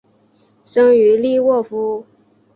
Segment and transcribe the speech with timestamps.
[0.63, 2.07] 生于利沃夫。